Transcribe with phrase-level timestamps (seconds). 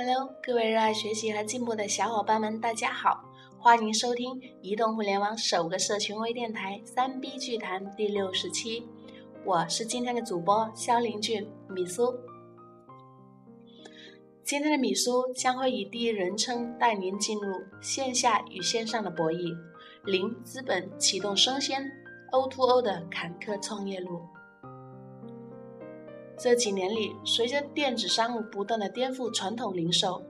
[0.00, 3.20] Hello，各位热爱学习和进步的小伙伴们，大家好，
[3.58, 8.86] 欢迎收听移动互联网首个社群微电台三 B 剧谈第六十期，
[9.44, 12.14] 我是今天的主播肖林俊米苏。
[14.44, 19.52] 今天的米苏将会以第一人称带您进入线下与线上的博弈，
[20.04, 21.90] 零资本启动生鲜
[22.30, 24.20] O2O 的坎坷创业路。
[26.38, 30.22] 这几年里，随着电子商务不断的颠覆传统零售，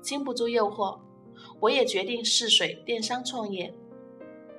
[0.00, 0.96] 经不住诱惑，
[1.58, 3.74] 我也决定试水电商创业。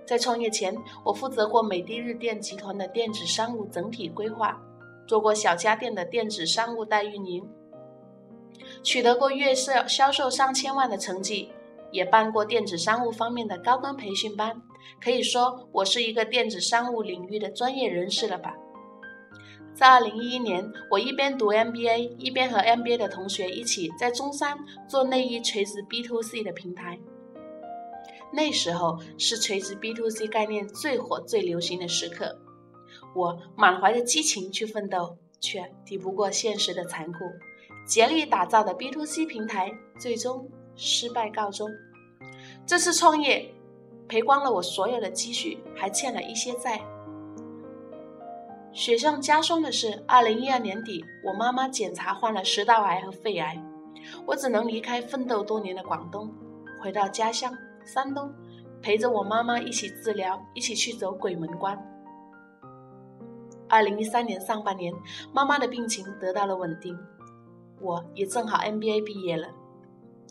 [0.06, 4.62] 在创业前，我负责过美的日电集团的电子商务整体规划，
[5.08, 7.48] 做过小家电的电子商务代运营，
[8.84, 11.50] 取得过月销销售上千万的成绩，
[11.92, 14.62] 也办过电子商务方面的高端培训班。
[15.02, 18.58] 可以说，我是一个电子商务领域的专业人士了吧。
[19.74, 27.00] 在二零一一年，我一边读 MBA，一边和 MBA 的同学一起在中山做内衣垂直 B to C 的平台。
[28.32, 32.38] 那时候是垂直 B to C 概念最火、最流行的时刻，
[33.16, 37.20] 我满怀着激情去奋斗，却抵不过现实的残酷。
[37.88, 41.70] 竭力打造的 B to C 平台最终失败告终。
[42.66, 43.52] 这次创业
[44.08, 46.80] 赔光了我所有的积蓄，还欠了一些债。
[48.74, 53.62] 雪上加霜的是，二零一二年底，我妈妈检查患了食道癌和肺癌，
[54.26, 56.34] 我只能离开奋斗多年的广东，
[56.82, 58.34] 回到家乡山东，
[58.82, 61.78] 陪着我妈妈一起治疗，一起去走鬼门关。
[63.68, 64.94] 二零一三年上半年，
[65.34, 66.98] 妈妈的病情得到了稳定，
[67.82, 69.50] 我也正好 MBA 毕业了。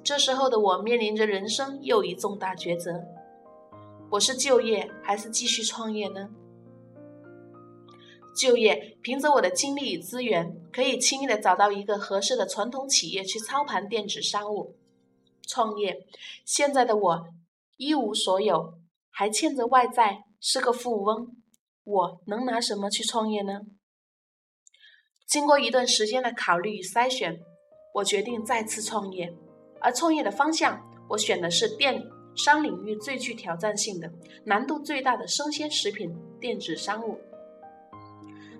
[0.02, 3.04] 这时候的我面临着人生又一重大抉择：
[4.08, 6.30] 我是就业还是继续创业呢？
[8.34, 14.76] 就业，凭着我的精力与资源，可以轻易的找到一个合适的传统企业去操盘电子商务。
[15.46, 16.06] 创业，
[16.44, 17.28] 现在的我
[17.76, 18.74] 一无所有，
[19.10, 21.36] 还欠着外债，是个富翁，
[21.84, 23.62] 我能拿什么去创业呢？
[25.26, 27.40] 经过一段时间的考虑与筛选，
[27.94, 29.34] 我决定再次创业。
[29.80, 32.02] 而创业的方向，我选的是电
[32.36, 34.12] 商领域最具挑战性的、
[34.44, 37.18] 难度最大的生鲜食品电子商务。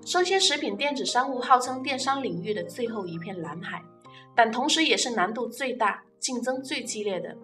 [0.05, 3.83] 生鲜食品电子商务号称电商领域的最后一片蓝海，
[4.35, 7.37] 但同时也是难度最大、竞争最激烈的。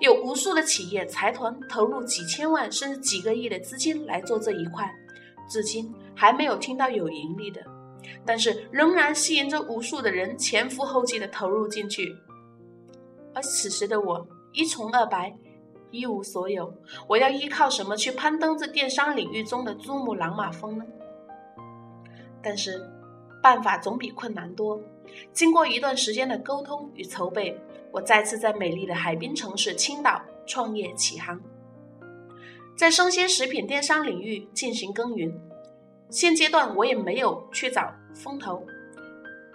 [0.00, 4.92] 有无数的企业财团投入几千万甚至几个亿的资金来做这一块，
[5.48, 7.62] 至今还没有听到有盈利的，
[8.24, 12.14] 但是仍然吸引着无数的人前赴后继的投入进去。
[13.34, 15.34] 而此时的我一穷二白，
[15.90, 16.72] 一无所有，
[17.06, 20.84] 我要依靠什么去攀登这电商领域中的珠穆朗玛峰呢？
[22.48, 22.80] 但是，
[23.42, 24.80] 办法总比困难多。
[25.32, 31.40] 经过一段时间的沟通与筹备，我再次在美丽的海滨城市青岛创业起航，
[32.76, 35.36] 在生鲜食品电商领域进行耕耘。
[36.08, 38.64] 现阶段我也没有去找风投，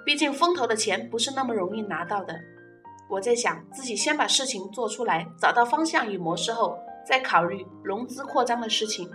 [0.05, 2.37] 毕竟风投的钱不是那么容易拿到的。
[3.09, 6.77] 我在想，自己先把事情做出来，找到方向与模式后，
[7.07, 9.09] 再考虑融资扩张的事情。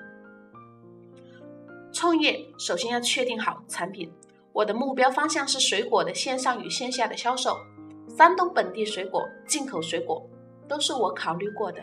[1.97, 4.13] 创业首先要确定好产品，
[4.53, 7.57] 我的目标方向是水果的线上与线下的销售。
[8.19, 10.23] 山东本地水果、进口水果
[10.69, 11.83] 都是我考虑过的，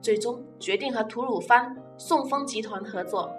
[0.00, 3.30] 最终决定和吐鲁番宋丰集团合作，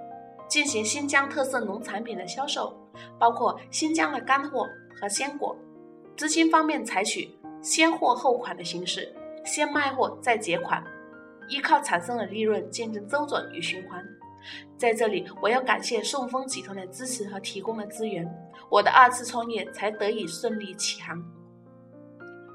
[0.47, 2.77] 进行新疆特色农产品的销售，
[3.17, 4.69] 包括新疆的干货
[5.01, 5.57] 和鲜果。
[6.15, 9.11] 资金方面采取先货后款的形式，
[9.43, 10.83] 先卖货再结款，
[11.49, 14.05] 依靠产生的利润进行周转与循环。
[14.77, 18.25] 在这里，我要感谢顺丰集团的支持和提供的资源，
[18.69, 21.23] 我的二次创业才得以顺利起航。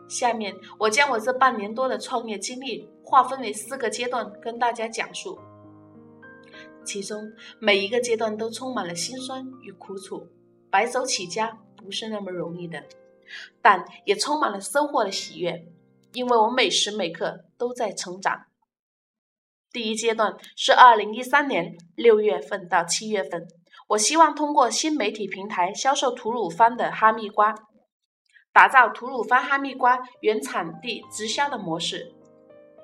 [0.09, 5.39] 下面，我将我这半年多的创业经历划分为四个阶段，跟大家讲述。
[6.84, 10.27] 其中每一个阶段都充满了辛酸与苦楚，
[10.70, 12.82] 白手起家不是那么容易的，
[13.62, 15.64] 但也充满了收获的喜悦，
[16.12, 18.47] 因为我每时每刻都在成长。
[19.72, 23.46] 第一阶段是二零一三年六月份到七月份，
[23.88, 27.55] 我希望通过新媒体平台销售吐鲁番的哈密瓜，
[28.52, 32.12] 打造吐鲁番哈密瓜原产地直销的模式。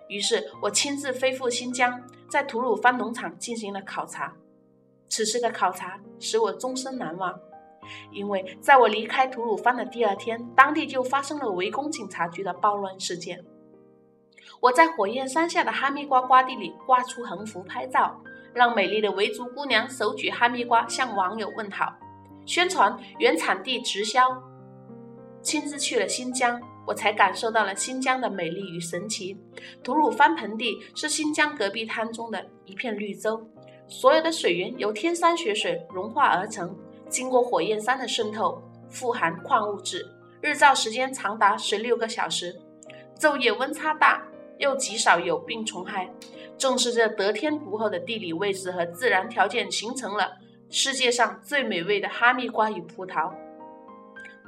[0.08, 2.00] 于是我亲自飞赴新疆，
[2.30, 4.32] 在吐鲁番农场进行了考察。
[5.08, 7.36] 此次的考察使我终身难忘，
[8.12, 13.44] 因为在我离开吐鲁番的第二天，当地就发生了围攻警察局的暴乱事件。
[14.60, 18.20] 我在火焰山下的哈密瓜瓜地里挂出横幅拍照，
[18.54, 21.92] 让美丽的维族姑娘手举哈密瓜向网友问好，
[22.46, 24.22] 宣传原产地直销。
[25.42, 29.38] 亲自去了新疆，我才感受到了新疆的美丽与神奇。
[29.84, 33.48] 吐鲁番盆地是新疆戈壁滩中的一片绿洲，
[33.86, 36.76] 所有的水源由天山雪水融化而成，
[37.08, 40.04] 经过火焰山的渗透，富含矿物质，
[40.40, 42.60] 日照时间长达十六个小时，
[43.16, 44.20] 昼夜温差大，
[44.58, 46.10] 又极少有病虫害。
[46.58, 50.38] 正是这得天独厚的地理位置和自然条件，形成了
[50.70, 53.32] 世界上最美味的哈密瓜与葡萄。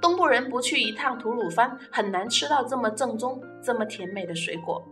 [0.01, 4.83] 东部人不去一趟吐鲁番，很难吃到这么正宗、这么甜美的水果。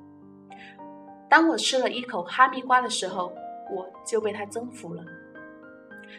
[1.31, 3.33] 当我吃了一口哈密瓜的时候，
[3.71, 5.05] 我就被它征服了。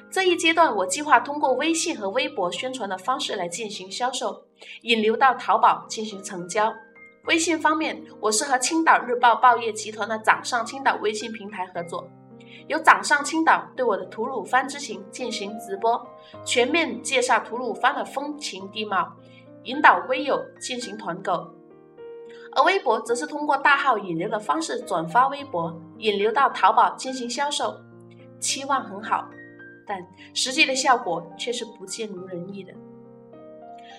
[0.09, 4.43] 这一阶段，我计划通过微信和微博宣传的方式来进行销售，
[4.81, 6.73] 引流到淘宝进行成交。
[7.27, 12.09] 微信方面，我是和青岛日报报业集团的掌上青岛微信平台合作。
[12.67, 16.07] 由掌上青岛对我的吐鲁番之行进行直播，
[16.45, 19.11] 全面介绍吐鲁番的风情地貌，
[19.63, 21.53] 引导微友进行团购。
[22.55, 27.75] 而微博则是通过大号引流的方式转发微博，引流到淘宝进行销售，
[28.39, 29.27] 期望很好，
[29.85, 30.01] 但
[30.33, 32.73] 实际的效果却是不尽如人意的。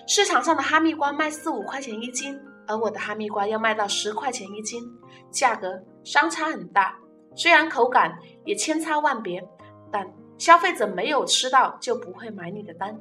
[0.07, 2.39] 市场上的哈密瓜卖四五块钱一斤，
[2.69, 4.83] 而我的哈密瓜要卖到十块钱一斤，
[5.31, 6.95] 价格相差很大。
[7.35, 9.43] 虽然口感也千差万别，
[9.91, 10.07] 但
[10.37, 12.95] 消费者没有吃到就不会买你的单。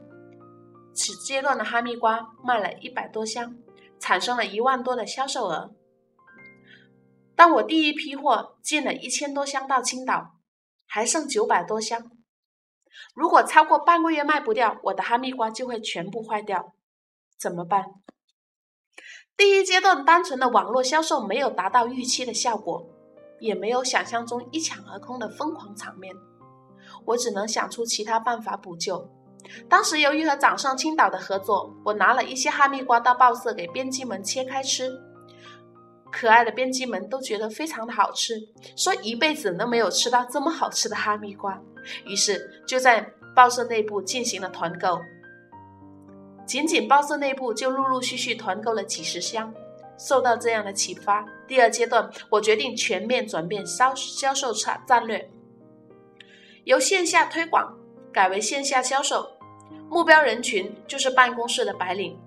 [0.94, 3.56] 此阶段的哈密瓜卖了一百多箱，
[4.00, 5.74] 产生了一万多的销售额。
[7.36, 10.38] 当我第一批货进了一千多箱到青岛，
[10.86, 12.10] 还剩九百多箱。
[13.14, 16.72] 如果超过半个月卖不掉，我的哈密瓜就会全部坏掉，
[17.38, 17.84] 怎么办？
[19.38, 22.86] 第一阶段单纯的网络销售没有达到预期的效果。
[23.40, 26.12] 也没有想象中一抢而空的疯狂场面，
[27.04, 29.08] 我只能想出其他办法补救。
[29.68, 34.90] 当时由于和掌上青岛的合作，我拿了一些哈密瓜到报社给编辑们切开吃，
[36.10, 38.40] 可爱的编辑们都觉得非常的好吃，
[38.76, 41.62] 说一辈子都没有吃到这么好吃的哈密瓜。
[42.04, 44.98] 于是就在报社内部进行了团购，
[46.48, 49.52] 仅仅报社内部就陆陆续续团购了几十箱。
[49.98, 55.28] 受到这样的启发，第二阶段我决定全面转变销销售策战略，
[56.64, 57.76] 由线下推广
[58.10, 59.28] 改为线下销售，
[59.90, 62.18] 目标人群就是办公室的白领。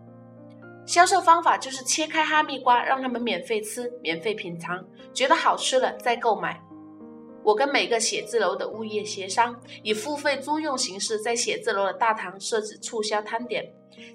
[0.85, 6.61] 销售方法就是切开哈密瓜，让他们免费吃、免费品尝，觉得好吃了再购买。
[7.41, 13.65] 我跟每个写字楼的物业协商，以付费租用形式，在写字楼的大堂设置促销摊点，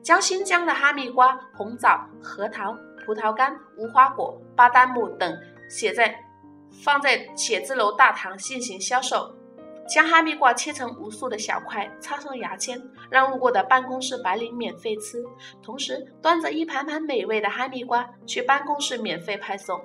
[0.03, 2.77] 将新疆的哈密瓜、红枣、核桃。
[3.05, 5.33] 葡萄干、无花果、巴旦木等
[5.71, 6.13] 写在
[6.83, 9.33] 放在写字楼大堂进行销售，
[9.89, 15.25] 将哈密瓜切成无数的小块，插上牙签，让路过的办公室白领免费吃，
[15.63, 19.81] 同时端着一盘盘美味的哈密瓜去办公室免费派送。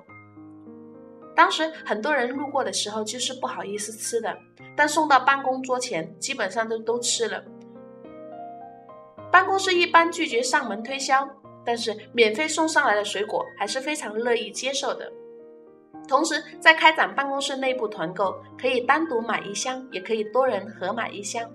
[1.36, 4.36] 当时很多人路过的时候就是不好意思吃的，
[4.76, 7.40] 但送到办公桌前，基本上都都吃了。
[9.32, 11.28] 办公室一般拒绝上门推销。
[11.64, 15.08] 但是免费送上来的水果还是非常乐意接受的。
[16.08, 21.48] 同时，在开展办公室内部团购，可以单独买一箱，也可以多人合买一箱。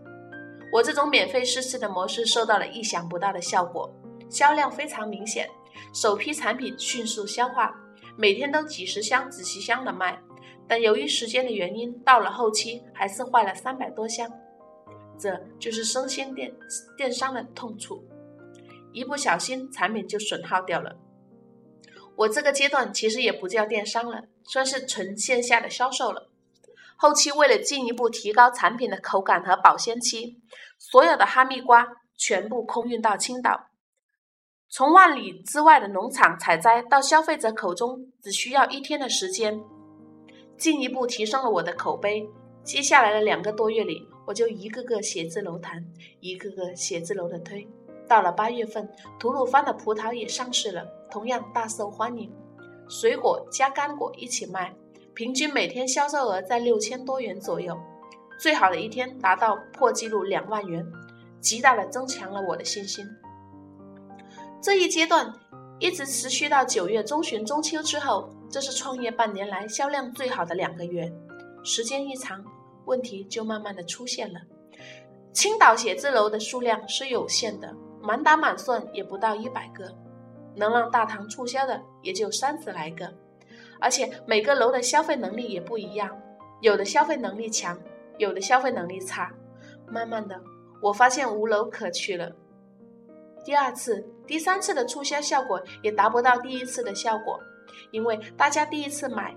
[0.72, 3.94] 我这种免费试吃的模式受到了意想不到的效果，
[4.30, 5.46] 销量非常明显，
[5.94, 7.76] 首批产品迅速消化，
[8.18, 10.18] 每天都几十箱、几十箱的卖。
[10.70, 14.32] 但由于时间的原因，到了后期还是坏了三百多箱。
[15.18, 16.54] 这就是生鲜电
[16.96, 18.04] 电商的痛处。
[18.94, 20.98] 一不小心，产品就损耗掉了。
[22.16, 26.30] 我这个阶段其实也不叫电商了，算是纯线下的销售了。
[26.96, 30.42] 后期为了进一步提高产品的口感和保鲜期，
[30.80, 33.68] 所有的哈密瓜全部空运到青岛，
[34.68, 39.62] 从万里之外的农场采摘到消费者口中只需要一天的时间，
[40.58, 42.28] 进一步提升了我的口碑。
[42.64, 45.82] 接下来的两个多月里，我就一个个写字楼谈，
[46.20, 47.66] 一个个写字楼的推。
[48.10, 52.30] 到了八月份，吐鲁番的葡萄也上市了，同样大受欢迎。
[52.90, 54.74] 水果加干果一起卖，
[55.14, 57.80] 平均每天销售额在六千多元左右，
[58.38, 60.86] 最好的一天达到破纪录两万元，
[61.40, 63.08] 极大的增强了我的信心。
[64.62, 65.34] 这一阶段
[65.80, 71.10] 一直持续到九月中旬中秋之后，这是创业半年来销量最好的两个月。
[71.64, 72.44] 时间一长，
[72.88, 74.40] 问题就慢慢的出现了。
[75.32, 77.72] 青岛写字楼的数量是有限的。
[78.00, 79.94] 满打满算也不到一百个，
[80.56, 83.14] 能让大堂促销的也就三十来个，
[83.82, 86.18] 而且每个楼的消费能力也不一样，
[86.62, 87.78] 有的消费能力强，
[88.18, 89.30] 有的消费能力差。
[89.90, 90.40] 慢慢的，
[90.82, 92.32] 我发现无楼可去了。
[93.44, 97.38] 第二次、第三次的促销效果也达不到第一次的效果，
[97.92, 99.36] 因为大家第一次买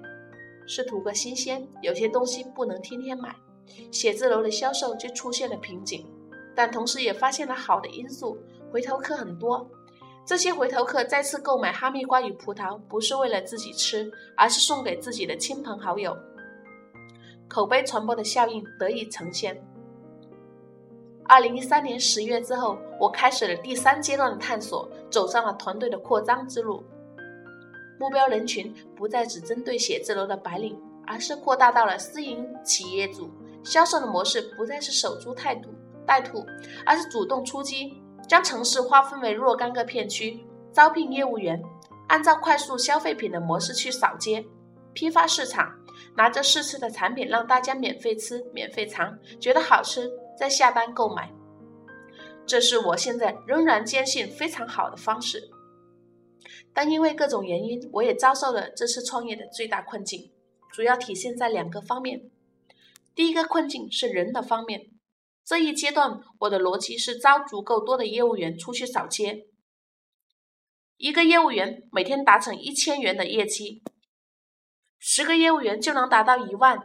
[0.70, 3.34] 是图个新鲜，有些东西不能天天买，
[3.90, 6.06] 写字楼的销售就出现了瓶颈。
[6.54, 8.38] 但同时也发现了好的因素，
[8.70, 9.68] 回头客很多。
[10.24, 16.16] 这些回头客再次购买哈密瓜与葡萄，不是为了自己吃，而是送给自己的亲朋好友。
[17.48, 19.60] 口碑传播的效应得以呈现。
[21.24, 26.84] 二零一三年十月之后，我开始了第三阶段的探索，走上了团队的扩张之路。
[28.00, 30.76] 目标人群不再只针对写字楼的白领，
[31.06, 33.30] 而是扩大到了私营企业主。
[33.62, 35.68] 销售的模式不再是守株待兔。
[36.06, 36.44] 带土，
[36.84, 41.62] 而是主动出击，将城市划分为若干个片区，招聘业务员，
[42.08, 44.44] 按照快速消费品的模式去扫街，
[44.92, 45.72] 批发市场，
[46.16, 51.30] 拿着试吃的产品让大家免费吃、免费尝，觉得好吃再下单购买。
[52.44, 55.48] 这是我现在仍然坚信非常好的方式。
[56.72, 60.30] 但因为各种原因，我也遭受了这次创业的最大困境，
[60.72, 62.30] 主要体现在两个方面。
[63.14, 64.90] 第一个困境是人的方面。
[65.44, 69.46] 这一阶段，我的逻辑是招足够多的业务员出去扫街。
[70.96, 73.82] 一个业务员每天达成一千元的业绩，
[74.98, 76.78] 十个业务员就能达到一万，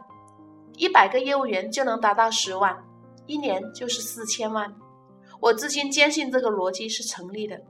[0.76, 2.76] 一百个业务员就能达到十万，
[3.26, 4.74] 一年就是四千万。
[5.40, 7.62] 我至今坚信这个逻辑是成立的，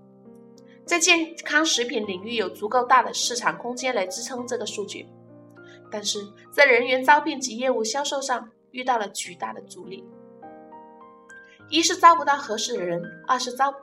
[0.86, 5.06] 在健康食品领域有足够大的市场空间来支撑这个数据，
[5.90, 6.20] 但是
[6.52, 10.04] 在人员招聘及业务销售上遇到了巨大的阻力。
[11.68, 13.74] 一是招不到合适的人，二是招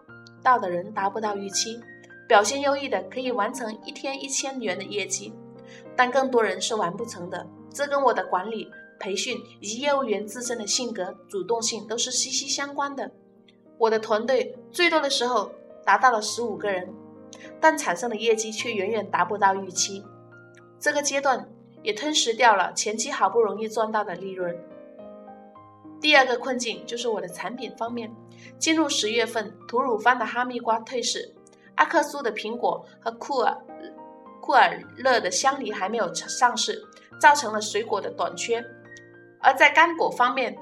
[0.42, 1.78] 到的人达不到预期。
[2.26, 5.34] 表现优异的可以完成一天一千元的业绩，
[5.98, 7.46] 但更多人是完不成的。
[7.70, 13.12] 这跟我的管理、培训以及业务员自身的性格、主动性都是息息相关的。
[13.78, 15.52] 我的团队最多的时候
[15.86, 16.94] 达到了十五个人，
[17.60, 20.04] 但产生的业绩却远远达不到预期。
[20.80, 21.50] 这个阶段
[21.82, 24.56] 也吞噬掉了前期好不容易赚到的利润。
[26.02, 28.14] 第二个困境就是我的产品方面。
[28.60, 31.34] 进入十月份，吐鲁番的哈密瓜退市，
[31.76, 33.58] 阿克苏的苹果和库尔
[34.42, 36.84] 库尔勒的香梨还没有上市，
[37.22, 38.62] 造成了水果的短缺。
[39.40, 40.58] 而在干果方面，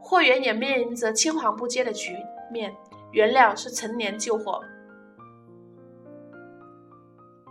[0.00, 2.16] 货源也面临着青黄不接的局
[2.50, 2.74] 面，
[3.16, 4.62] 原料是陈年旧货。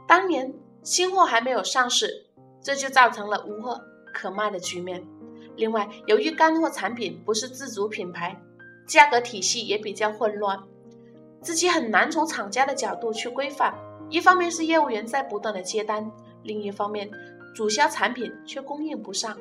[0.07, 0.53] 当年
[0.83, 2.27] 新货还没有上市，
[2.61, 3.81] 这就造成了无货
[4.13, 5.03] 可卖的局面。
[5.55, 8.39] 另外，由于干货产品不是自主品牌，
[8.87, 10.61] 价格体系也比较混乱，
[11.41, 13.73] 自己很难从厂家的角度去规范。
[14.11, 16.11] 一方面是业务员在不断的接单，
[16.43, 17.09] 另一方面
[17.55, 19.35] 主销产品却供应不上，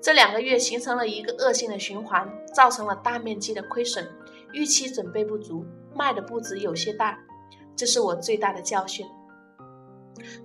[0.00, 4.08] 这两个月形成了一个恶性的循环，造成了大面积的亏损，
[4.52, 5.64] 预期准备不足，
[5.94, 7.18] 卖的步子有些大，
[7.76, 9.06] 这是我最大的教训。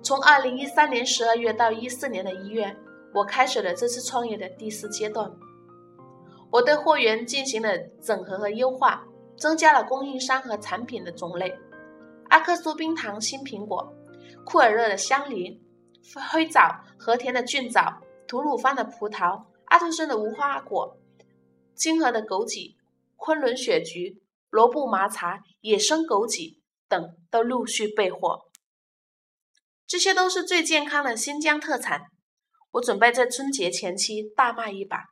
[0.02, 2.76] 从二零一三年十二月到一四年的一月。
[3.14, 5.32] 我开始了这次创业的第四阶段，
[6.50, 9.06] 我对货源进行了整合和优化，
[9.36, 11.56] 增加了供应商和产品的种类。
[12.30, 13.94] 阿克苏冰糖新苹果，
[14.44, 15.62] 库尔勒的香梨，
[16.32, 20.96] 灰枣，和田的骏枣，吐鲁番的葡萄，阿图森的无花果，
[21.76, 22.74] 金河的枸杞，
[23.16, 28.42] 昆仑雪菊，罗布麻茶，野生枸杞等都陆续备货。
[29.86, 32.06] 这些都是最健康的新疆特产。
[32.72, 35.04] 我准备在春节前期大卖一把，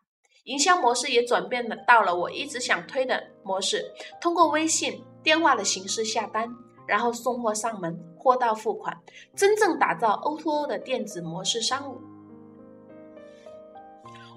[0.45, 6.49] 营销模式也转变了，到了我一直想推的模式，通过微信、电话的形式下单，
[6.89, 9.01] 然后送货上门，货到付款，
[9.37, 12.12] 真正打造 O2O 的电子模式商务。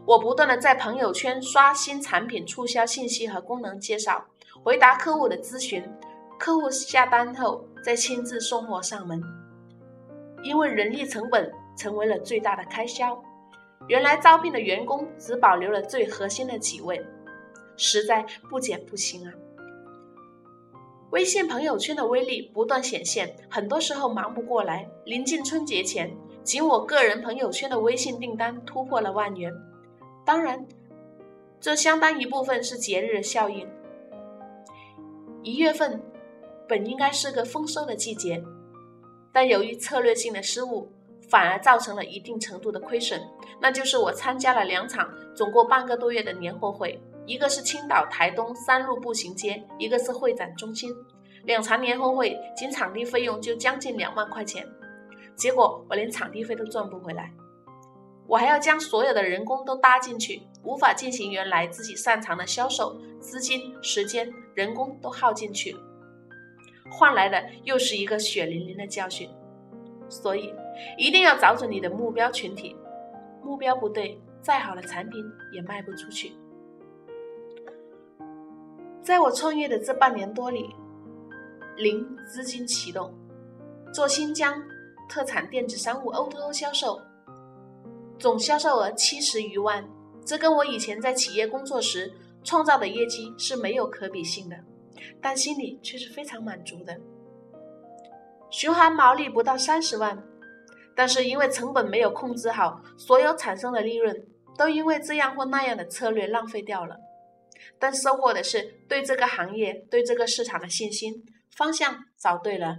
[0.06, 4.26] 我不断的在朋友圈刷新产品促销信息和功能介绍，
[4.64, 5.84] 回答客户的咨询，
[6.40, 9.22] 客户下单后再亲自送货上门，
[10.44, 11.52] 因为人力成本。
[11.78, 13.22] 成为了最大的开销。
[13.90, 17.06] 原来招聘的员工只保留了最核心的几位，
[17.76, 19.34] 实在不减不行啊！
[21.12, 24.88] 微信朋友圈的威力不断显现，很多时候忙不过来。
[25.04, 29.54] 临近春节前，仅我个人朋友圈的微信订单突破了万元。
[30.26, 30.66] 当然，
[31.62, 33.68] 这相当一部分是节日效应。
[35.44, 36.02] 一月份
[36.68, 38.44] 本应该是个丰收的季节，
[39.32, 40.92] 但由于策略性的失误。
[41.28, 43.20] 反而造成了一定程度的亏损，
[43.60, 50.96] 那就是我参加了两场总共半个多月的年货会，一个是青岛台东三路步行街，一个是会展中心，
[51.44, 54.64] 两场年货会仅场地费用就将近两万块钱，
[55.36, 57.34] 结果我连场地费都赚不回来，
[58.28, 65.80] 我还要将所有的人工都搭进去，无法进行原来自己擅长的销售，资金、时间、人工都耗进去了。
[66.92, 69.30] 换来的又是一个血淋淋的教训。
[70.08, 70.54] 所以，
[71.00, 72.76] 一定要找准你的目标群体，
[73.44, 76.32] 目标不对，再好的产品也卖不出去。
[79.02, 80.70] 在我创业的这半年多里，
[81.76, 83.12] 零资金启动，
[83.92, 84.62] 做新疆
[85.10, 87.02] 特产电子商务 O2O 销售，
[88.18, 89.88] 总销售额七十余万，
[90.26, 92.12] 这跟我以前在企业工作时
[92.44, 94.56] 创造的业绩是没有可比性的，
[95.22, 96.98] 但心里却是非常满足的。
[98.50, 100.24] 循环毛利不到三十万，
[100.96, 104.26] 但是因为成本没有控制好，所有产生的利润
[104.58, 106.96] 都因为这样或那样的策略浪费掉了。
[107.78, 111.26] 但收获的是对这个行业、对这个市场的信心，
[111.58, 112.78] 方向找对了，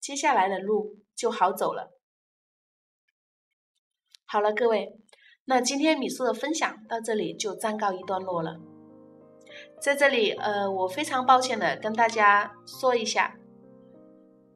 [0.00, 1.97] 接下来的路就好走了。
[4.30, 4.92] 好了，各位，
[5.46, 8.58] 那今天米苏的分享到这里就暂告一段落了。
[9.80, 13.38] 在这里，呃，我非常抱歉的跟大家说一下，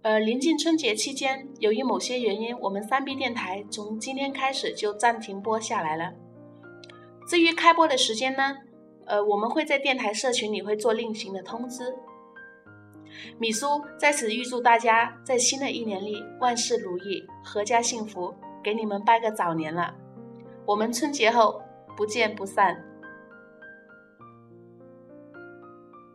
[0.03, 6.13] 呃，临近春节期间，由于某些原因，我们三 B 电台从今天开始就暂停播下来了。
[7.27, 8.55] 至于开播的时间呢？
[9.07, 11.95] 呃，我们会在电台社群里会做另行的通知。
[13.39, 19.95] 米苏在此预祝大家在新的一年里万事如意，阖家幸福，给你们拜个早年了。
[20.65, 21.61] 我们春节后
[21.97, 22.92] 不见不散。